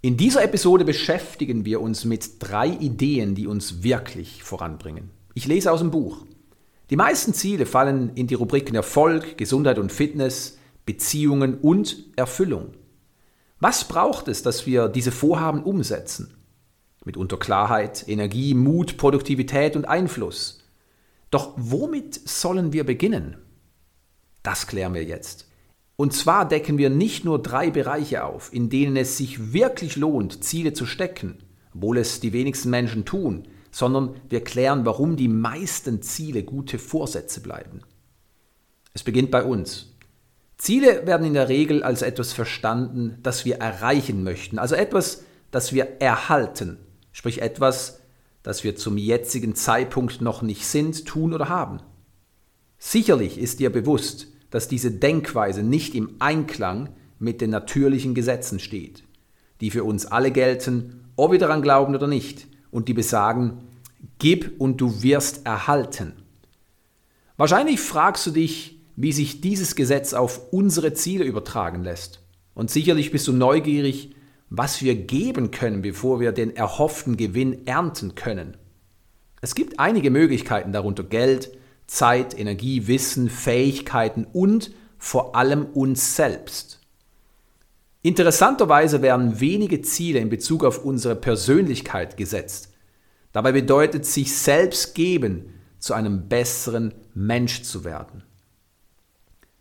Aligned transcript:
In 0.00 0.16
dieser 0.16 0.44
Episode 0.44 0.84
beschäftigen 0.84 1.64
wir 1.64 1.80
uns 1.80 2.04
mit 2.04 2.36
drei 2.38 2.68
Ideen, 2.68 3.34
die 3.34 3.48
uns 3.48 3.82
wirklich 3.82 4.44
voranbringen. 4.44 5.10
Ich 5.34 5.48
lese 5.48 5.72
aus 5.72 5.80
dem 5.80 5.90
Buch. 5.90 6.24
Die 6.90 6.96
meisten 6.96 7.34
Ziele 7.34 7.66
fallen 7.66 8.12
in 8.14 8.28
die 8.28 8.34
Rubriken 8.34 8.76
Erfolg, 8.76 9.36
Gesundheit 9.36 9.76
und 9.76 9.90
Fitness, 9.90 10.56
Beziehungen 10.86 11.58
und 11.58 11.96
Erfüllung. 12.14 12.74
Was 13.58 13.88
braucht 13.88 14.28
es, 14.28 14.44
dass 14.44 14.66
wir 14.66 14.86
diese 14.86 15.10
Vorhaben 15.10 15.64
umsetzen? 15.64 16.32
Mitunter 17.04 17.36
Klarheit, 17.36 18.04
Energie, 18.06 18.54
Mut, 18.54 18.98
Produktivität 18.98 19.74
und 19.74 19.86
Einfluss. 19.86 20.62
Doch 21.32 21.54
womit 21.56 22.14
sollen 22.28 22.72
wir 22.72 22.86
beginnen? 22.86 23.36
Das 24.44 24.68
klären 24.68 24.94
wir 24.94 25.02
jetzt. 25.02 25.47
Und 26.00 26.12
zwar 26.12 26.46
decken 26.46 26.78
wir 26.78 26.90
nicht 26.90 27.24
nur 27.24 27.42
drei 27.42 27.72
Bereiche 27.72 28.22
auf, 28.22 28.52
in 28.52 28.70
denen 28.70 28.96
es 28.96 29.16
sich 29.16 29.52
wirklich 29.52 29.96
lohnt, 29.96 30.44
Ziele 30.44 30.72
zu 30.72 30.86
stecken, 30.86 31.38
obwohl 31.74 31.98
es 31.98 32.20
die 32.20 32.32
wenigsten 32.32 32.70
Menschen 32.70 33.04
tun, 33.04 33.48
sondern 33.72 34.14
wir 34.28 34.44
klären, 34.44 34.86
warum 34.86 35.16
die 35.16 35.26
meisten 35.26 36.00
Ziele 36.00 36.44
gute 36.44 36.78
Vorsätze 36.78 37.40
bleiben. 37.40 37.80
Es 38.94 39.02
beginnt 39.02 39.32
bei 39.32 39.42
uns. 39.42 39.96
Ziele 40.56 41.04
werden 41.04 41.26
in 41.26 41.34
der 41.34 41.48
Regel 41.48 41.82
als 41.82 42.02
etwas 42.02 42.32
verstanden, 42.32 43.18
das 43.24 43.44
wir 43.44 43.56
erreichen 43.56 44.22
möchten, 44.22 44.60
also 44.60 44.76
etwas, 44.76 45.24
das 45.50 45.72
wir 45.72 46.00
erhalten, 46.00 46.78
sprich 47.10 47.42
etwas, 47.42 48.02
das 48.44 48.62
wir 48.62 48.76
zum 48.76 48.98
jetzigen 48.98 49.56
Zeitpunkt 49.56 50.20
noch 50.20 50.42
nicht 50.42 50.64
sind, 50.64 51.06
tun 51.06 51.34
oder 51.34 51.48
haben. 51.48 51.80
Sicherlich 52.78 53.36
ist 53.36 53.58
dir 53.58 53.70
bewusst, 53.70 54.28
dass 54.50 54.68
diese 54.68 54.90
Denkweise 54.90 55.62
nicht 55.62 55.94
im 55.94 56.16
Einklang 56.18 56.90
mit 57.18 57.40
den 57.40 57.50
natürlichen 57.50 58.14
Gesetzen 58.14 58.60
steht, 58.60 59.04
die 59.60 59.70
für 59.70 59.84
uns 59.84 60.06
alle 60.06 60.30
gelten, 60.30 61.04
ob 61.16 61.32
wir 61.32 61.38
daran 61.38 61.62
glauben 61.62 61.94
oder 61.94 62.06
nicht, 62.06 62.46
und 62.70 62.88
die 62.88 62.94
besagen, 62.94 63.62
gib 64.18 64.60
und 64.60 64.80
du 64.80 65.02
wirst 65.02 65.46
erhalten. 65.46 66.12
Wahrscheinlich 67.36 67.80
fragst 67.80 68.26
du 68.26 68.30
dich, 68.30 68.80
wie 68.96 69.12
sich 69.12 69.40
dieses 69.40 69.76
Gesetz 69.76 70.12
auf 70.12 70.52
unsere 70.52 70.92
Ziele 70.92 71.24
übertragen 71.24 71.84
lässt. 71.84 72.20
Und 72.54 72.70
sicherlich 72.70 73.12
bist 73.12 73.28
du 73.28 73.32
neugierig, 73.32 74.10
was 74.50 74.82
wir 74.82 74.96
geben 74.96 75.50
können, 75.50 75.82
bevor 75.82 76.20
wir 76.20 76.32
den 76.32 76.56
erhofften 76.56 77.16
Gewinn 77.16 77.66
ernten 77.66 78.16
können. 78.16 78.56
Es 79.40 79.54
gibt 79.54 79.78
einige 79.78 80.10
Möglichkeiten, 80.10 80.72
darunter 80.72 81.04
Geld, 81.04 81.56
Zeit, 81.88 82.38
Energie, 82.38 82.86
Wissen, 82.86 83.28
Fähigkeiten 83.28 84.26
und 84.32 84.70
vor 84.98 85.34
allem 85.34 85.64
uns 85.66 86.14
selbst. 86.14 86.80
Interessanterweise 88.02 89.02
werden 89.02 89.40
wenige 89.40 89.82
Ziele 89.82 90.20
in 90.20 90.28
Bezug 90.28 90.64
auf 90.64 90.84
unsere 90.84 91.16
Persönlichkeit 91.16 92.16
gesetzt. 92.16 92.72
Dabei 93.32 93.52
bedeutet 93.52 94.06
sich 94.06 94.36
selbst 94.36 94.94
geben, 94.94 95.54
zu 95.78 95.94
einem 95.94 96.28
besseren 96.28 96.94
Mensch 97.14 97.62
zu 97.62 97.84
werden. 97.84 98.22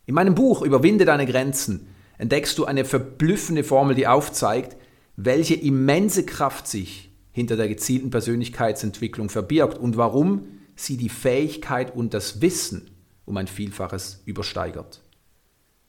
In 0.05 0.15
meinem 0.15 0.35
Buch 0.35 0.61
Überwinde 0.61 1.05
deine 1.05 1.25
Grenzen 1.25 1.87
entdeckst 2.17 2.57
du 2.57 2.65
eine 2.65 2.85
verblüffende 2.85 3.63
Formel, 3.63 3.95
die 3.95 4.07
aufzeigt, 4.07 4.77
welche 5.15 5.55
immense 5.55 6.25
Kraft 6.25 6.67
sich 6.67 7.11
hinter 7.31 7.55
der 7.55 7.67
gezielten 7.67 8.09
Persönlichkeitsentwicklung 8.09 9.29
verbirgt 9.29 9.77
und 9.77 9.97
warum 9.97 10.47
sie 10.79 10.97
die 10.97 11.09
Fähigkeit 11.09 11.95
und 11.95 12.13
das 12.13 12.41
Wissen 12.41 12.91
um 13.25 13.37
ein 13.37 13.47
Vielfaches 13.47 14.21
übersteigert. 14.25 15.01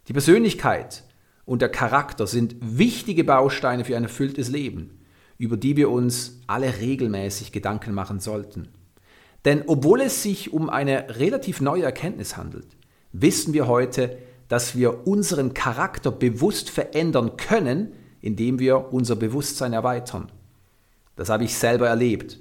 Die 0.09 0.13
Persönlichkeit 0.13 1.05
und 1.45 1.63
der 1.63 1.69
Charakter 1.69 2.27
sind 2.27 2.57
wichtige 2.61 3.25
Bausteine 3.25 3.85
für 3.85 3.97
ein 3.97 4.03
erfülltes 4.03 4.49
Leben, 4.49 4.99
über 5.39 5.57
die 5.57 5.77
wir 5.77 5.91
uns 5.91 6.41
alle 6.47 6.79
regelmäßig 6.79 7.53
Gedanken 7.53 7.95
machen 7.95 8.21
sollten. 8.21 8.69
Denn 9.45 9.63
obwohl 9.67 10.01
es 10.01 10.23
sich 10.23 10.53
um 10.53 10.69
eine 10.69 11.19
relativ 11.19 11.61
neue 11.61 11.85
Erkenntnis 11.85 12.37
handelt, 12.37 12.67
wissen 13.13 13.55
wir 13.55 13.67
heute, 13.67 14.19
dass 14.49 14.77
wir 14.77 15.07
unseren 15.07 15.55
Charakter 15.55 16.11
bewusst 16.11 16.71
verändern 16.71 17.37
können, 17.37 17.93
indem 18.21 18.59
wir 18.59 18.93
unser 18.93 19.15
Bewusstsein 19.15 19.73
erweitern. 19.73 20.33
Das 21.17 21.29
habe 21.29 21.45
ich 21.45 21.55
selber 21.55 21.89
erlebt. 21.89 22.39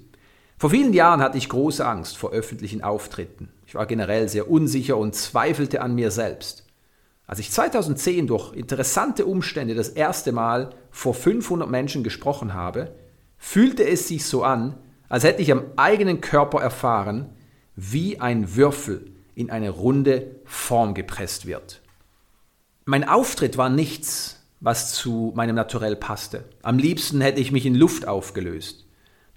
Vor 0.60 0.72
vielen 0.72 0.94
Jahren 0.94 1.22
hatte 1.22 1.38
ich 1.38 1.50
große 1.50 1.86
Angst 1.86 2.18
vor 2.18 2.32
öffentlichen 2.32 2.84
Auftritten. 2.84 3.50
Ich 3.68 3.76
war 3.76 3.86
generell 3.86 4.28
sehr 4.28 4.50
unsicher 4.50 4.98
und 4.98 5.14
zweifelte 5.14 5.82
an 5.82 5.94
mir 5.94 6.10
selbst. 6.10 6.66
Als 7.28 7.38
ich 7.38 7.52
2010 7.52 8.26
durch 8.26 8.54
interessante 8.54 9.28
Umstände 9.28 9.76
das 9.76 9.90
erste 9.90 10.32
Mal 10.32 10.72
vor 10.90 11.14
500 11.14 11.70
Menschen 11.70 12.04
gesprochen 12.04 12.56
habe, 12.56 12.96
fühlte 13.38 13.88
es 13.88 14.08
sich 14.08 14.26
so 14.26 14.44
an, 14.44 14.78
als 15.10 15.24
hätte 15.24 15.44
ich 15.44 15.52
am 15.52 15.64
eigenen 15.76 16.22
Körper 16.22 16.60
erfahren, 16.60 17.30
wie 17.76 18.20
ein 18.20 18.56
Würfel 18.56 19.12
in 19.36 19.52
eine 19.52 19.70
runde 19.70 20.38
Form 20.46 20.96
gepresst 20.96 21.46
wird. 21.46 21.82
Mein 22.86 23.08
Auftritt 23.08 23.58
war 23.58 23.70
nichts, 23.70 24.42
was 24.60 24.94
zu 24.94 25.34
meinem 25.36 25.56
Naturell 25.56 25.96
passte. 25.96 26.46
Am 26.64 26.80
liebsten 26.80 27.22
hätte 27.22 27.42
ich 27.42 27.52
mich 27.52 27.68
in 27.68 27.76
Luft 27.76 28.08
aufgelöst. 28.08 28.87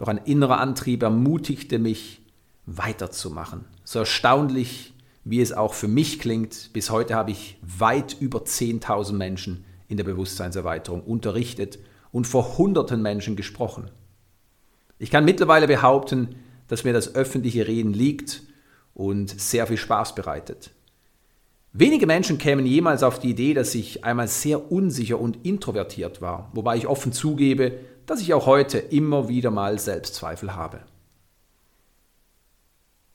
Doch 0.01 0.09
ein 0.09 0.17
innerer 0.17 0.61
Antrieb 0.61 1.03
ermutigte 1.03 1.79
mich, 1.79 2.23
weiterzumachen. 2.65 3.67
So 3.85 3.99
erstaunlich, 3.99 4.95
wie 5.25 5.43
es 5.43 5.53
auch 5.53 5.75
für 5.75 5.89
mich 5.89 6.19
klingt, 6.19 6.71
bis 6.73 6.89
heute 6.89 7.15
habe 7.15 7.33
ich 7.33 7.59
weit 7.61 8.17
über 8.19 8.39
10.000 8.39 9.13
Menschen 9.13 9.67
in 9.89 9.99
der 9.99 10.05
Bewusstseinserweiterung 10.05 11.03
unterrichtet 11.03 11.81
und 12.13 12.27
vor 12.27 12.57
hunderten 12.57 13.03
Menschen 13.03 13.37
gesprochen. 13.37 13.91
Ich 14.99 15.11
kann 15.11 15.27
mittlerweile 15.27 15.67
behaupten, 15.67 16.35
dass 16.67 16.85
mir 16.85 16.95
das 16.95 17.15
öffentliche 17.15 17.69
Reden 17.69 17.93
liegt 17.93 18.41
und 18.95 19.39
sehr 19.39 19.67
viel 19.67 19.77
Spaß 19.77 20.15
bereitet. 20.15 20.71
Wenige 21.75 22.07
Menschen 22.07 22.39
kämen 22.39 22.65
jemals 22.65 23.03
auf 23.03 23.19
die 23.19 23.31
Idee, 23.31 23.53
dass 23.53 23.75
ich 23.75 24.03
einmal 24.03 24.29
sehr 24.29 24.73
unsicher 24.73 25.21
und 25.21 25.45
introvertiert 25.45 26.23
war, 26.23 26.51
wobei 26.55 26.79
ich 26.79 26.87
offen 26.87 27.13
zugebe, 27.13 27.79
dass 28.11 28.21
ich 28.21 28.35
auch 28.35 28.47
heute 28.47 28.79
immer 28.79 29.29
wieder 29.29 29.53
mal 29.53 29.79
Selbstzweifel 29.79 30.57
habe. 30.57 30.81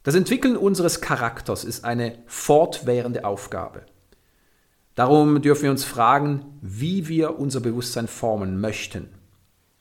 Das 0.04 0.16
Entwickeln 0.16 0.56
unseres 0.56 1.02
Charakters 1.02 1.66
ist 1.66 1.84
eine 1.84 2.20
fortwährende 2.28 3.26
Aufgabe. 3.26 3.82
Darum 4.94 5.42
dürfen 5.42 5.64
wir 5.64 5.72
uns 5.72 5.84
fragen, 5.84 6.46
wie 6.62 7.10
wir 7.10 7.38
unser 7.38 7.60
Bewusstsein 7.60 8.08
formen 8.08 8.62
möchten. 8.62 9.10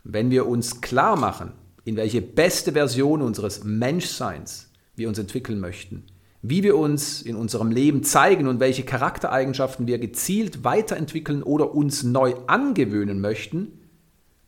Wenn 0.03 0.33
wir 0.33 0.49
uns 0.49 0.81
klar 0.81 1.15
machen, 1.15 1.53
in 1.85 1.95
welche 1.95 2.21
beste 2.21 2.73
Version 2.73 3.23
unseres 3.23 3.63
Menschseins 3.63 4.73
wir 4.97 5.07
uns 5.07 5.21
entwickeln 5.21 5.61
möchten, 5.61 6.07
wie 6.43 6.65
wir 6.65 6.77
uns 6.77 7.23
in 7.23 7.37
unserem 7.37 7.71
Leben 7.71 8.03
zeigen 8.03 8.49
und 8.49 8.59
welche 8.59 8.83
Charaktereigenschaften 8.83 9.87
wir 9.87 10.01
gezielt 10.01 10.65
weiterentwickeln 10.65 11.45
oder 11.45 11.73
uns 11.73 12.03
neu 12.03 12.35
angewöhnen 12.49 13.21
möchten, 13.21 13.79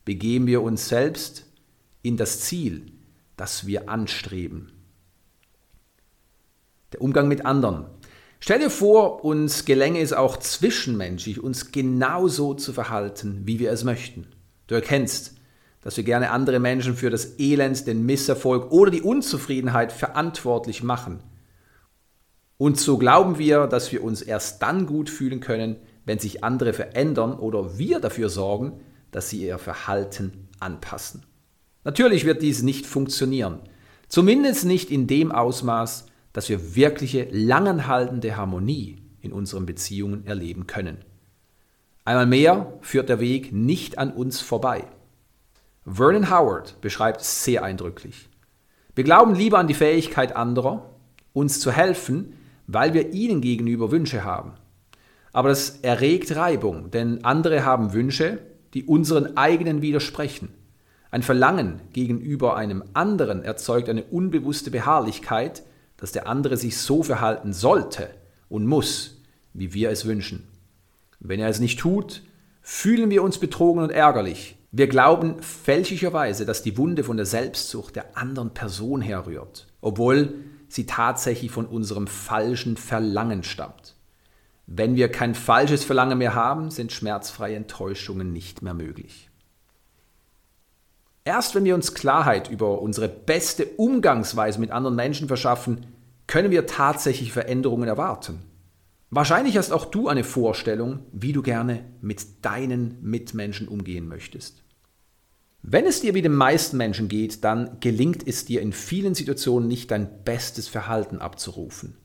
begeben 0.06 0.46
wir 0.46 0.62
uns 0.62 0.88
selbst 0.88 1.44
in 2.00 2.16
das 2.16 2.40
Ziel, 2.40 2.86
das 3.36 3.66
wir 3.66 3.90
anstreben. 3.90 4.72
Der 6.94 7.02
Umgang 7.02 7.28
mit 7.28 7.44
anderen. 7.44 7.86
Stell 8.38 8.60
dir 8.60 8.70
vor, 8.70 9.24
uns 9.24 9.64
gelänge 9.64 10.00
es 10.00 10.12
auch 10.12 10.36
zwischenmenschlich, 10.38 11.42
uns 11.42 11.72
genauso 11.72 12.54
zu 12.54 12.72
verhalten, 12.72 13.42
wie 13.44 13.58
wir 13.58 13.72
es 13.72 13.82
möchten. 13.82 14.28
Du 14.68 14.76
erkennst, 14.76 15.34
dass 15.82 15.96
wir 15.96 16.04
gerne 16.04 16.30
andere 16.30 16.60
Menschen 16.60 16.94
für 16.94 17.10
das 17.10 17.38
Elend, 17.40 17.86
den 17.86 18.06
Misserfolg 18.06 18.70
oder 18.70 18.92
die 18.92 19.02
Unzufriedenheit 19.02 19.90
verantwortlich 19.90 20.82
machen. 20.82 21.18
Und 22.58 22.78
so 22.78 22.96
glauben 22.96 23.38
wir, 23.38 23.66
dass 23.66 23.90
wir 23.90 24.04
uns 24.04 24.22
erst 24.22 24.62
dann 24.62 24.86
gut 24.86 25.10
fühlen 25.10 25.40
können, 25.40 25.76
wenn 26.04 26.20
sich 26.20 26.44
andere 26.44 26.72
verändern 26.72 27.34
oder 27.34 27.76
wir 27.76 27.98
dafür 27.98 28.28
sorgen, 28.28 28.80
dass 29.16 29.30
sie 29.30 29.46
ihr 29.46 29.56
Verhalten 29.56 30.46
anpassen. 30.60 31.22
Natürlich 31.84 32.26
wird 32.26 32.42
dies 32.42 32.62
nicht 32.62 32.84
funktionieren, 32.84 33.60
zumindest 34.08 34.66
nicht 34.66 34.90
in 34.90 35.06
dem 35.06 35.32
Ausmaß, 35.32 36.08
dass 36.34 36.50
wir 36.50 36.76
wirkliche 36.76 37.26
langanhaltende 37.30 38.36
Harmonie 38.36 38.98
in 39.22 39.32
unseren 39.32 39.64
Beziehungen 39.64 40.26
erleben 40.26 40.66
können. 40.66 40.98
Einmal 42.04 42.26
mehr 42.26 42.74
führt 42.82 43.08
der 43.08 43.18
Weg 43.18 43.54
nicht 43.54 43.96
an 43.96 44.12
uns 44.12 44.42
vorbei. 44.42 44.84
Vernon 45.86 46.30
Howard 46.30 46.78
beschreibt 46.82 47.22
es 47.22 47.42
sehr 47.42 47.64
eindrücklich. 47.64 48.28
Wir 48.94 49.04
glauben 49.04 49.34
lieber 49.34 49.58
an 49.58 49.66
die 49.66 49.72
Fähigkeit 49.72 50.36
anderer, 50.36 50.90
uns 51.32 51.58
zu 51.58 51.72
helfen, 51.72 52.34
weil 52.66 52.92
wir 52.92 53.14
ihnen 53.14 53.40
gegenüber 53.40 53.90
Wünsche 53.90 54.24
haben. 54.24 54.52
Aber 55.32 55.48
das 55.48 55.80
erregt 55.80 56.36
Reibung, 56.36 56.90
denn 56.90 57.24
andere 57.24 57.64
haben 57.64 57.94
Wünsche, 57.94 58.40
die 58.76 58.84
unseren 58.84 59.38
eigenen 59.38 59.80
widersprechen. 59.80 60.50
Ein 61.10 61.22
Verlangen 61.22 61.80
gegenüber 61.94 62.56
einem 62.56 62.84
anderen 62.92 63.42
erzeugt 63.42 63.88
eine 63.88 64.04
unbewusste 64.04 64.70
Beharrlichkeit, 64.70 65.62
dass 65.96 66.12
der 66.12 66.26
andere 66.28 66.58
sich 66.58 66.76
so 66.76 67.02
verhalten 67.02 67.54
sollte 67.54 68.10
und 68.50 68.66
muss, 68.66 69.22
wie 69.54 69.72
wir 69.72 69.88
es 69.88 70.04
wünschen. 70.04 70.46
Wenn 71.20 71.40
er 71.40 71.48
es 71.48 71.58
nicht 71.58 71.80
tut, 71.80 72.22
fühlen 72.60 73.08
wir 73.08 73.22
uns 73.22 73.38
betrogen 73.38 73.82
und 73.82 73.90
ärgerlich, 73.90 74.56
Wir 74.72 74.88
glauben 74.88 75.42
fälschlicherweise, 75.42 76.44
dass 76.44 76.62
die 76.62 76.76
Wunde 76.76 77.02
von 77.02 77.16
der 77.16 77.24
Selbstsucht 77.24 77.96
der 77.96 78.18
anderen 78.18 78.50
Person 78.50 79.00
herrührt, 79.00 79.66
obwohl 79.80 80.34
sie 80.68 80.84
tatsächlich 80.84 81.50
von 81.50 81.64
unserem 81.64 82.06
falschen 82.06 82.76
Verlangen 82.76 83.42
stammt. 83.42 83.95
Wenn 84.66 84.96
wir 84.96 85.08
kein 85.08 85.34
falsches 85.34 85.84
Verlangen 85.84 86.18
mehr 86.18 86.34
haben, 86.34 86.70
sind 86.70 86.90
schmerzfreie 86.90 87.56
Enttäuschungen 87.56 88.32
nicht 88.32 88.62
mehr 88.62 88.74
möglich. 88.74 89.30
Erst 91.24 91.54
wenn 91.54 91.64
wir 91.64 91.74
uns 91.74 91.94
Klarheit 91.94 92.50
über 92.50 92.82
unsere 92.82 93.08
beste 93.08 93.66
Umgangsweise 93.66 94.60
mit 94.60 94.70
anderen 94.70 94.96
Menschen 94.96 95.28
verschaffen, 95.28 95.86
können 96.26 96.50
wir 96.50 96.66
tatsächlich 96.66 97.32
Veränderungen 97.32 97.88
erwarten. 97.88 98.42
Wahrscheinlich 99.10 99.56
hast 99.56 99.70
auch 99.70 99.86
du 99.86 100.08
eine 100.08 100.24
Vorstellung, 100.24 101.00
wie 101.12 101.32
du 101.32 101.42
gerne 101.42 101.84
mit 102.00 102.44
deinen 102.44 102.98
Mitmenschen 103.02 103.68
umgehen 103.68 104.08
möchtest. 104.08 104.64
Wenn 105.62 105.86
es 105.86 106.00
dir 106.00 106.14
wie 106.14 106.22
den 106.22 106.34
meisten 106.34 106.76
Menschen 106.76 107.08
geht, 107.08 107.42
dann 107.44 107.78
gelingt 107.80 108.26
es 108.26 108.44
dir 108.44 108.60
in 108.62 108.72
vielen 108.72 109.14
Situationen 109.14 109.68
nicht 109.68 109.90
dein 109.90 110.24
bestes 110.24 110.68
Verhalten 110.68 111.18
abzurufen. 111.18 111.96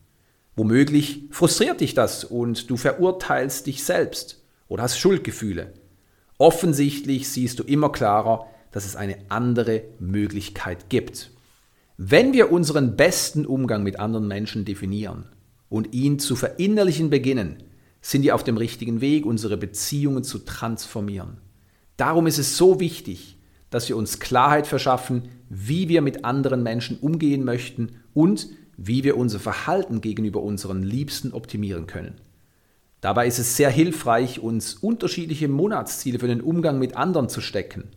Womöglich 0.55 1.23
frustriert 1.31 1.81
dich 1.81 1.93
das 1.93 2.23
und 2.23 2.69
du 2.69 2.77
verurteilst 2.77 3.67
dich 3.67 3.83
selbst 3.83 4.43
oder 4.67 4.83
hast 4.83 4.97
Schuldgefühle. 4.97 5.73
Offensichtlich 6.37 7.29
siehst 7.29 7.59
du 7.59 7.63
immer 7.63 7.91
klarer, 7.91 8.47
dass 8.71 8.85
es 8.85 8.95
eine 8.95 9.17
andere 9.29 9.83
Möglichkeit 9.99 10.89
gibt. 10.89 11.31
Wenn 11.97 12.33
wir 12.33 12.51
unseren 12.51 12.95
besten 12.95 13.45
Umgang 13.45 13.83
mit 13.83 13.99
anderen 13.99 14.27
Menschen 14.27 14.65
definieren 14.65 15.25
und 15.69 15.93
ihn 15.93 16.19
zu 16.19 16.35
verinnerlichen 16.35 17.09
beginnen, 17.09 17.63
sind 18.01 18.23
wir 18.23 18.33
auf 18.33 18.43
dem 18.43 18.57
richtigen 18.57 19.01
Weg, 19.01 19.25
unsere 19.25 19.57
Beziehungen 19.57 20.23
zu 20.23 20.39
transformieren. 20.39 21.37
Darum 21.97 22.25
ist 22.25 22.39
es 22.39 22.57
so 22.57 22.79
wichtig, 22.79 23.37
dass 23.69 23.87
wir 23.87 23.95
uns 23.95 24.19
Klarheit 24.19 24.67
verschaffen, 24.67 25.29
wie 25.49 25.87
wir 25.87 26.01
mit 26.01 26.25
anderen 26.25 26.63
Menschen 26.63 26.97
umgehen 26.97 27.43
möchten 27.43 27.99
und 28.13 28.49
wie 28.83 29.03
wir 29.03 29.15
unser 29.15 29.39
Verhalten 29.39 30.01
gegenüber 30.01 30.41
unseren 30.41 30.81
Liebsten 30.81 31.33
optimieren 31.33 31.85
können. 31.85 32.15
Dabei 32.99 33.27
ist 33.27 33.37
es 33.37 33.55
sehr 33.55 33.69
hilfreich, 33.69 34.39
uns 34.39 34.73
unterschiedliche 34.73 35.47
Monatsziele 35.47 36.17
für 36.17 36.27
den 36.27 36.41
Umgang 36.41 36.79
mit 36.79 36.95
anderen 36.95 37.29
zu 37.29 37.41
stecken. 37.41 37.89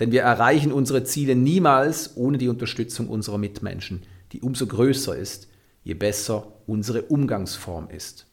Denn 0.00 0.12
wir 0.12 0.22
erreichen 0.22 0.72
unsere 0.72 1.04
Ziele 1.04 1.34
niemals 1.34 2.16
ohne 2.16 2.36
die 2.36 2.48
Unterstützung 2.48 3.08
unserer 3.08 3.38
Mitmenschen, 3.38 4.02
die 4.32 4.42
umso 4.42 4.66
größer 4.66 5.16
ist, 5.16 5.48
je 5.84 5.94
besser 5.94 6.52
unsere 6.66 7.02
Umgangsform 7.02 7.88
ist. 7.88 8.26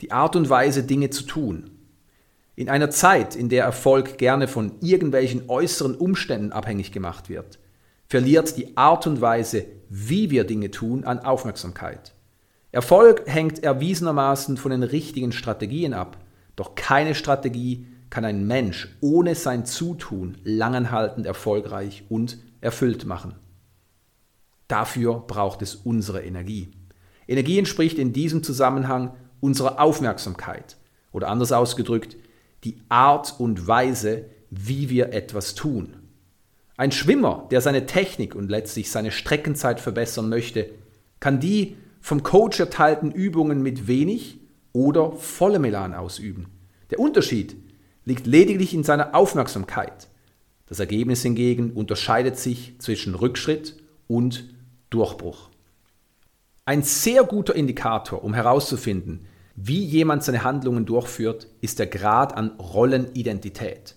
Die 0.00 0.12
Art 0.12 0.36
und 0.36 0.48
Weise, 0.48 0.84
Dinge 0.84 1.10
zu 1.10 1.24
tun, 1.24 1.70
in 2.54 2.68
einer 2.70 2.90
Zeit, 2.90 3.36
in 3.36 3.48
der 3.48 3.64
Erfolg 3.64 4.16
gerne 4.16 4.48
von 4.48 4.72
irgendwelchen 4.80 5.48
äußeren 5.48 5.96
Umständen 5.96 6.52
abhängig 6.52 6.92
gemacht 6.92 7.28
wird, 7.28 7.58
verliert 8.08 8.56
die 8.56 8.76
Art 8.76 9.06
und 9.06 9.20
Weise, 9.20 9.66
wie 9.88 10.30
wir 10.30 10.44
Dinge 10.44 10.70
tun, 10.70 11.04
an 11.04 11.20
Aufmerksamkeit. 11.20 12.14
Erfolg 12.72 13.22
hängt 13.26 13.62
erwiesenermaßen 13.62 14.56
von 14.56 14.70
den 14.70 14.82
richtigen 14.82 15.32
Strategien 15.32 15.94
ab, 15.94 16.18
doch 16.56 16.74
keine 16.74 17.14
Strategie 17.14 17.86
kann 18.10 18.24
ein 18.24 18.46
Mensch 18.46 18.96
ohne 19.00 19.34
sein 19.34 19.66
Zutun 19.66 20.38
langanhaltend 20.44 21.26
erfolgreich 21.26 22.04
und 22.08 22.38
erfüllt 22.60 23.06
machen. 23.06 23.34
Dafür 24.66 25.20
braucht 25.26 25.62
es 25.62 25.74
unsere 25.74 26.22
Energie. 26.22 26.70
Energie 27.26 27.58
entspricht 27.58 27.98
in 27.98 28.12
diesem 28.12 28.42
Zusammenhang 28.42 29.14
unserer 29.40 29.80
Aufmerksamkeit 29.80 30.76
oder 31.12 31.28
anders 31.28 31.52
ausgedrückt 31.52 32.16
die 32.64 32.80
Art 32.88 33.38
und 33.38 33.66
Weise, 33.66 34.26
wie 34.50 34.90
wir 34.90 35.12
etwas 35.12 35.54
tun. 35.54 35.97
Ein 36.78 36.92
Schwimmer, 36.92 37.48
der 37.50 37.60
seine 37.60 37.86
Technik 37.86 38.36
und 38.36 38.50
letztlich 38.50 38.92
seine 38.92 39.10
Streckenzeit 39.10 39.80
verbessern 39.80 40.28
möchte, 40.28 40.70
kann 41.18 41.40
die 41.40 41.76
vom 42.00 42.22
Coach 42.22 42.60
erteilten 42.60 43.10
Übungen 43.10 43.64
mit 43.64 43.88
wenig 43.88 44.38
oder 44.72 45.10
vollem 45.10 45.64
Elan 45.64 45.92
ausüben. 45.92 46.46
Der 46.90 47.00
Unterschied 47.00 47.56
liegt 48.04 48.28
lediglich 48.28 48.74
in 48.74 48.84
seiner 48.84 49.16
Aufmerksamkeit. 49.16 50.06
Das 50.66 50.78
Ergebnis 50.78 51.20
hingegen 51.22 51.72
unterscheidet 51.72 52.38
sich 52.38 52.76
zwischen 52.78 53.16
Rückschritt 53.16 53.76
und 54.06 54.54
Durchbruch. 54.88 55.50
Ein 56.64 56.84
sehr 56.84 57.24
guter 57.24 57.56
Indikator, 57.56 58.22
um 58.22 58.34
herauszufinden, 58.34 59.26
wie 59.56 59.84
jemand 59.84 60.22
seine 60.22 60.44
Handlungen 60.44 60.86
durchführt, 60.86 61.48
ist 61.60 61.80
der 61.80 61.88
Grad 61.88 62.36
an 62.36 62.50
Rollenidentität. 62.50 63.96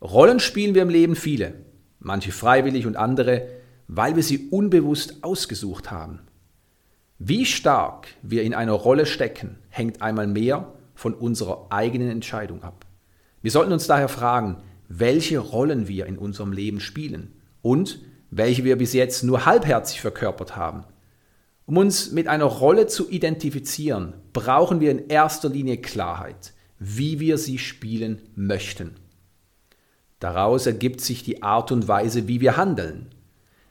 Rollen 0.00 0.40
spielen 0.40 0.74
wir 0.74 0.80
im 0.80 0.88
Leben 0.88 1.16
viele, 1.16 1.63
manche 2.04 2.32
freiwillig 2.32 2.86
und 2.86 2.96
andere, 2.96 3.48
weil 3.88 4.16
wir 4.16 4.22
sie 4.22 4.48
unbewusst 4.50 5.22
ausgesucht 5.22 5.90
haben. 5.90 6.20
Wie 7.18 7.46
stark 7.46 8.08
wir 8.22 8.42
in 8.42 8.54
einer 8.54 8.72
Rolle 8.72 9.06
stecken, 9.06 9.58
hängt 9.68 10.02
einmal 10.02 10.26
mehr 10.26 10.72
von 10.94 11.14
unserer 11.14 11.66
eigenen 11.70 12.10
Entscheidung 12.10 12.62
ab. 12.62 12.86
Wir 13.42 13.50
sollten 13.50 13.72
uns 13.72 13.86
daher 13.86 14.08
fragen, 14.08 14.58
welche 14.88 15.38
Rollen 15.38 15.88
wir 15.88 16.06
in 16.06 16.18
unserem 16.18 16.52
Leben 16.52 16.80
spielen 16.80 17.32
und 17.62 18.00
welche 18.30 18.64
wir 18.64 18.76
bis 18.76 18.92
jetzt 18.92 19.22
nur 19.24 19.46
halbherzig 19.46 20.00
verkörpert 20.00 20.56
haben 20.56 20.84
um 21.66 21.78
uns 21.78 22.12
mit 22.12 22.28
einer 22.28 22.44
Rolle 22.44 22.86
zu 22.86 23.08
identifizieren, 23.08 24.14
brauchen 24.32 24.80
wir 24.80 24.90
in 24.90 25.08
erster 25.08 25.48
Linie 25.48 25.78
Klarheit, 25.78 26.52
wie 26.78 27.20
wir 27.20 27.38
sie 27.38 27.58
spielen 27.58 28.20
möchten. 28.34 28.96
Daraus 30.24 30.64
ergibt 30.64 31.02
sich 31.02 31.22
die 31.22 31.42
Art 31.42 31.70
und 31.70 31.86
Weise, 31.86 32.26
wie 32.26 32.40
wir 32.40 32.56
handeln. 32.56 33.08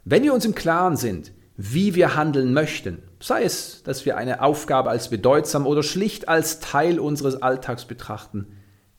Wenn 0.05 0.21
wir 0.21 0.35
uns 0.35 0.45
im 0.45 0.53
Klaren 0.53 0.97
sind, 0.97 1.31
wie 1.57 1.95
wir 1.95 2.15
handeln 2.15 2.53
möchten, 2.53 2.99
sei 3.19 3.41
es, 3.41 3.81
dass 3.81 4.05
wir 4.05 4.17
eine 4.17 4.39
Aufgabe 4.43 4.91
als 4.91 5.09
bedeutsam 5.09 5.65
oder 5.65 5.81
schlicht 5.81 6.29
als 6.29 6.59
Teil 6.59 6.99
unseres 6.99 7.41
Alltags 7.41 7.85
betrachten, 7.85 8.45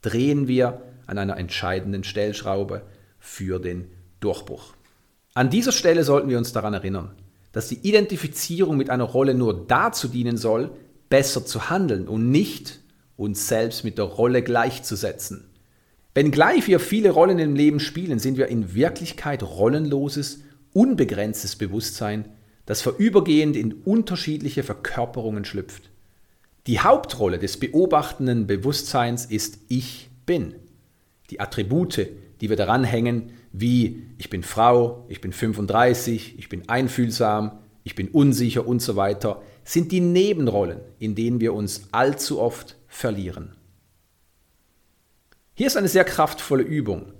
drehen 0.03 0.49
wir 0.49 0.83
an 1.07 1.17
einer 1.17 1.37
entscheidenden 1.37 2.03
Stellschraube 2.03 2.83
für 3.21 3.61
den 3.61 3.87
Durchbruch. 4.19 4.75
An 5.35 5.49
dieser 5.49 5.71
Stelle 5.71 6.03
sollten 6.03 6.31
wir 6.31 6.39
uns 6.39 6.53
daran 6.53 6.75
erinnern, 6.75 7.13
dass 7.53 7.69
die 7.69 7.87
Identifizierung 7.87 8.77
mit 8.77 8.91
einer 8.91 9.05
Rolle 9.05 9.35
nur 9.35 9.65
dazu 9.69 10.09
dienen 10.09 10.39
soll, 10.39 10.73
besser 11.09 11.47
zu 11.47 11.71
handeln 11.71 12.09
und 12.09 12.33
nicht 12.33 12.81
uns 13.17 13.47
selbst 13.47 13.85
mit 13.85 13.97
der 13.97 14.07
Rolle 14.07 14.43
gleichzusetzen. 14.43 15.54
Wenngleich 16.15 16.69
wir 16.69 16.79
viele 16.79 17.11
Rollen 17.11 17.41
im 17.41 17.57
Leben 17.57 17.81
spielen, 17.81 18.21
sind 18.21 18.37
wir 18.37 18.47
in 18.47 18.75
Wirklichkeit 18.75 19.43
rollenloses, 19.43 20.45
unbegrenztes 20.73 21.57
Bewusstsein, 21.57 22.29
das 22.67 22.83
vorübergehend 22.83 23.57
in 23.57 23.73
unterschiedliche 23.73 24.63
Verkörperungen 24.63 25.45
schlüpft. 25.45 25.91
Die 26.69 26.81
Hauptrolle 26.81 27.39
des 27.39 27.59
beobachtenden 27.59 28.47
Bewusstseins 28.47 29.27
ist 29.27 29.59
Ich 29.69 30.09
bin. 30.25 30.55
Die 31.31 31.41
Attribute, 31.41 32.09
die 32.41 32.49
wir 32.49 32.57
daran 32.57 32.85
hängen, 32.85 33.33
wie 33.53 34.05
ich 34.17 34.31
bin 34.31 34.45
Frau, 34.45 35.05
ich 35.09 35.21
bin 35.21 35.33
35, 35.33 36.39
ich 36.39 36.49
bin 36.49 36.69
einfühlsam, 36.69 37.59
ich 37.83 37.97
bin 37.97 38.09
unsicher 38.09 38.67
und 38.67 38.81
so 38.81 38.95
weiter, 38.97 39.43
sind 39.65 39.91
die 39.91 40.01
Nebenrollen, 40.01 40.79
in 40.99 41.15
denen 41.15 41.41
wir 41.41 41.55
uns 41.55 41.89
allzu 41.91 42.41
oft 42.41 42.77
verlieren. 42.87 43.54
Hier 45.57 45.69
ist 45.69 45.77
eine 45.77 45.87
sehr 45.87 46.03
kraftvolle 46.03 46.65
Übung, 46.65 47.13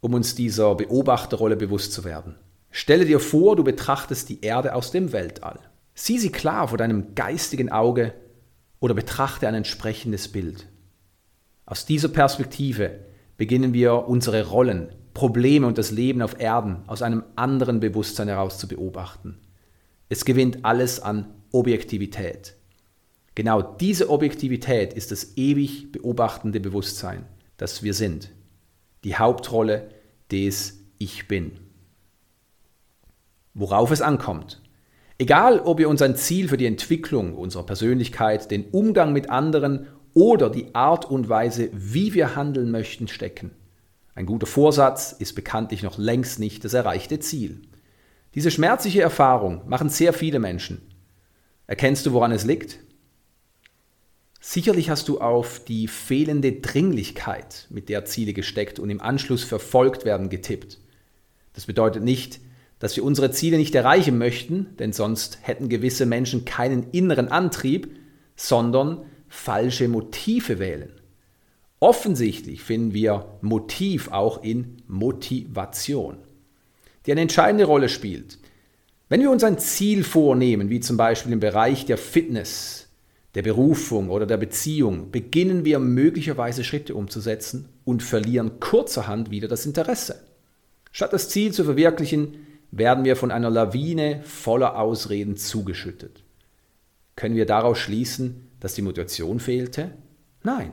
um 0.00 0.14
uns 0.14 0.34
dieser 0.34 0.74
Beobachterrolle 0.74 1.54
bewusst 1.54 1.92
zu 1.92 2.02
werden. 2.02 2.34
Stelle 2.72 3.04
dir 3.04 3.20
vor, 3.20 3.54
du 3.54 3.62
betrachtest 3.62 4.28
die 4.28 4.40
Erde 4.40 4.74
aus 4.74 4.90
dem 4.90 5.12
Weltall. 5.12 5.60
Sieh 5.94 6.18
sie 6.18 6.32
klar 6.32 6.66
vor 6.66 6.78
deinem 6.78 7.14
geistigen 7.14 7.70
Auge 7.70 8.12
oder 8.80 8.92
betrachte 8.92 9.46
ein 9.46 9.54
entsprechendes 9.54 10.26
Bild. 10.32 10.66
Aus 11.64 11.86
dieser 11.86 12.08
Perspektive 12.08 12.98
beginnen 13.36 13.72
wir 13.72 14.08
unsere 14.08 14.48
Rollen 14.48 14.88
Probleme 15.14 15.68
und 15.68 15.78
das 15.78 15.92
Leben 15.92 16.22
auf 16.22 16.40
Erden 16.40 16.82
aus 16.88 17.02
einem 17.02 17.22
anderen 17.36 17.78
Bewusstsein 17.78 18.26
heraus 18.26 18.58
zu 18.58 18.66
beobachten. 18.66 19.38
Es 20.08 20.24
gewinnt 20.24 20.64
alles 20.64 20.98
an 20.98 21.32
Objektivität. 21.52 22.56
Genau 23.36 23.62
diese 23.62 24.10
Objektivität 24.10 24.92
ist 24.92 25.12
das 25.12 25.36
ewig 25.36 25.92
beobachtende 25.92 26.58
Bewusstsein, 26.58 27.26
das 27.56 27.82
wir 27.82 27.94
sind. 27.94 28.30
Die 29.04 29.16
Hauptrolle 29.16 29.88
des 30.30 30.80
Ich 30.98 31.28
bin. 31.28 31.52
Worauf 33.54 33.90
es 33.90 34.02
ankommt. 34.02 34.62
Egal, 35.18 35.60
ob 35.60 35.78
wir 35.78 35.88
uns 35.88 36.02
ein 36.02 36.16
Ziel 36.16 36.48
für 36.48 36.58
die 36.58 36.66
Entwicklung 36.66 37.34
unserer 37.34 37.64
Persönlichkeit, 37.64 38.50
den 38.50 38.66
Umgang 38.70 39.12
mit 39.12 39.30
anderen 39.30 39.86
oder 40.12 40.50
die 40.50 40.74
Art 40.74 41.04
und 41.10 41.28
Weise, 41.28 41.70
wie 41.72 42.12
wir 42.12 42.36
handeln 42.36 42.70
möchten, 42.70 43.08
stecken. 43.08 43.52
Ein 44.14 44.26
guter 44.26 44.46
Vorsatz 44.46 45.12
ist 45.12 45.34
bekanntlich 45.34 45.82
noch 45.82 45.98
längst 45.98 46.38
nicht 46.38 46.64
das 46.64 46.74
erreichte 46.74 47.18
Ziel. 47.20 47.62
Diese 48.34 48.50
schmerzliche 48.50 49.00
Erfahrung 49.00 49.62
machen 49.66 49.88
sehr 49.88 50.12
viele 50.12 50.38
Menschen. 50.38 50.82
Erkennst 51.66 52.04
du, 52.06 52.12
woran 52.12 52.32
es 52.32 52.44
liegt? 52.44 52.78
Sicherlich 54.40 54.90
hast 54.90 55.08
du 55.08 55.20
auf 55.20 55.64
die 55.64 55.88
fehlende 55.88 56.52
Dringlichkeit, 56.52 57.66
mit 57.70 57.88
der 57.88 58.04
Ziele 58.04 58.32
gesteckt 58.32 58.78
und 58.78 58.90
im 58.90 59.00
Anschluss 59.00 59.44
verfolgt 59.44 60.04
werden, 60.04 60.28
getippt. 60.28 60.78
Das 61.54 61.66
bedeutet 61.66 62.04
nicht, 62.04 62.40
dass 62.78 62.96
wir 62.96 63.04
unsere 63.04 63.30
Ziele 63.30 63.56
nicht 63.56 63.74
erreichen 63.74 64.18
möchten, 64.18 64.76
denn 64.78 64.92
sonst 64.92 65.38
hätten 65.42 65.68
gewisse 65.68 66.06
Menschen 66.06 66.44
keinen 66.44 66.90
inneren 66.90 67.28
Antrieb, 67.28 67.96
sondern 68.36 69.06
falsche 69.28 69.88
Motive 69.88 70.58
wählen. 70.58 70.92
Offensichtlich 71.80 72.62
finden 72.62 72.94
wir 72.94 73.38
Motiv 73.40 74.08
auch 74.10 74.42
in 74.42 74.82
Motivation, 74.86 76.18
die 77.04 77.12
eine 77.12 77.22
entscheidende 77.22 77.64
Rolle 77.64 77.88
spielt. 77.88 78.38
Wenn 79.08 79.20
wir 79.20 79.30
uns 79.30 79.44
ein 79.44 79.58
Ziel 79.58 80.02
vornehmen, 80.02 80.68
wie 80.68 80.80
zum 80.80 80.96
Beispiel 80.96 81.32
im 81.32 81.40
Bereich 81.40 81.86
der 81.86 81.98
Fitness, 81.98 82.85
der 83.36 83.42
Berufung 83.42 84.08
oder 84.08 84.24
der 84.24 84.38
Beziehung 84.38 85.10
beginnen 85.10 85.66
wir 85.66 85.78
möglicherweise 85.78 86.64
Schritte 86.64 86.94
umzusetzen 86.94 87.68
und 87.84 88.02
verlieren 88.02 88.60
kurzerhand 88.60 89.30
wieder 89.30 89.46
das 89.46 89.66
Interesse. 89.66 90.24
Statt 90.90 91.12
das 91.12 91.28
Ziel 91.28 91.52
zu 91.52 91.62
verwirklichen, 91.62 92.46
werden 92.70 93.04
wir 93.04 93.14
von 93.14 93.30
einer 93.30 93.50
Lawine 93.50 94.22
voller 94.24 94.78
Ausreden 94.78 95.36
zugeschüttet. 95.36 96.24
Können 97.14 97.36
wir 97.36 97.44
daraus 97.44 97.76
schließen, 97.76 98.48
dass 98.58 98.72
die 98.72 98.80
Motivation 98.80 99.38
fehlte? 99.38 99.90
Nein. 100.42 100.72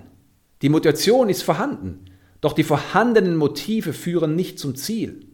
Die 0.61 0.69
Motivation 0.69 1.27
ist 1.27 1.43
vorhanden, 1.43 2.05
doch 2.39 2.53
die 2.53 2.63
vorhandenen 2.63 3.35
Motive 3.35 3.91
führen 3.91 4.37
nicht 4.37 4.57
zum 4.57 4.75
Ziel. 4.75 5.27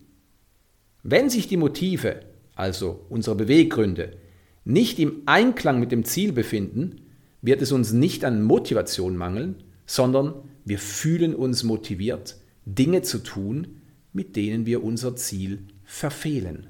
Wenn 1.04 1.30
sich 1.30 1.48
die 1.48 1.58
Motive, 1.58 2.22
also 2.56 3.06
unsere 3.10 3.36
Beweggründe, 3.36 4.18
nicht 4.66 4.98
im 4.98 5.22
Einklang 5.28 5.80
mit 5.80 5.92
dem 5.92 6.06
Ziel 6.06 6.32
befinden, 6.32 7.06
wird 7.42 7.62
es 7.62 7.72
uns 7.72 7.92
nicht 7.92 8.26
an 8.26 8.44
Motivation 8.44 9.16
mangeln, 9.16 9.56
sondern 9.86 10.34
wir 10.66 10.80
fühlen 10.80 11.36
uns 11.36 11.64
motiviert, 11.64 12.38
Dinge 12.66 13.02
zu 13.02 13.20
tun, 13.20 13.82
mit 14.14 14.36
denen 14.36 14.66
wir 14.66 14.84
unser 14.84 15.16
Ziel 15.16 15.60
verfehlen. 15.84 16.68